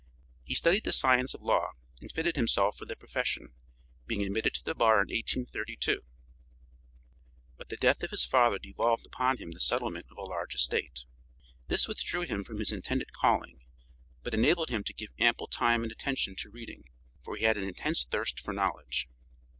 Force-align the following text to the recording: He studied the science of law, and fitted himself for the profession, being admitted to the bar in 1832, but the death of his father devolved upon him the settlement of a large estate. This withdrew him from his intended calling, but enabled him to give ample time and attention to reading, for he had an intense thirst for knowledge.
He 0.43 0.55
studied 0.55 0.83
the 0.83 0.93
science 0.93 1.35
of 1.35 1.43
law, 1.43 1.73
and 2.01 2.11
fitted 2.11 2.35
himself 2.35 2.75
for 2.75 2.85
the 2.85 2.95
profession, 2.95 3.53
being 4.07 4.23
admitted 4.23 4.55
to 4.55 4.63
the 4.63 4.73
bar 4.73 4.95
in 4.95 5.09
1832, 5.13 6.01
but 7.55 7.69
the 7.69 7.77
death 7.77 8.01
of 8.01 8.09
his 8.09 8.25
father 8.25 8.57
devolved 8.57 9.05
upon 9.05 9.37
him 9.37 9.51
the 9.51 9.59
settlement 9.59 10.07
of 10.09 10.17
a 10.17 10.21
large 10.23 10.55
estate. 10.55 11.05
This 11.67 11.87
withdrew 11.87 12.21
him 12.21 12.43
from 12.43 12.57
his 12.57 12.71
intended 12.71 13.13
calling, 13.13 13.61
but 14.23 14.33
enabled 14.33 14.69
him 14.69 14.83
to 14.85 14.93
give 14.95 15.11
ample 15.19 15.45
time 15.45 15.83
and 15.83 15.91
attention 15.91 16.35
to 16.37 16.49
reading, 16.49 16.85
for 17.23 17.35
he 17.35 17.43
had 17.45 17.57
an 17.57 17.65
intense 17.67 18.03
thirst 18.03 18.39
for 18.39 18.53
knowledge. 18.53 19.07